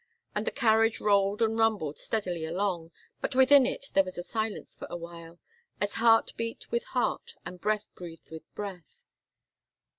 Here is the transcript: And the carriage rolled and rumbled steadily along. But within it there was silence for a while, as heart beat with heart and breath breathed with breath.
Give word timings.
And 0.33 0.47
the 0.47 0.51
carriage 0.51 0.99
rolled 0.99 1.43
and 1.43 1.59
rumbled 1.59 1.99
steadily 1.99 2.43
along. 2.43 2.89
But 3.21 3.35
within 3.35 3.67
it 3.67 3.91
there 3.93 4.03
was 4.03 4.17
silence 4.27 4.75
for 4.75 4.87
a 4.89 4.97
while, 4.97 5.37
as 5.79 5.93
heart 5.93 6.31
beat 6.37 6.65
with 6.71 6.85
heart 6.85 7.35
and 7.45 7.61
breath 7.61 7.85
breathed 7.93 8.31
with 8.31 8.41
breath. 8.55 9.05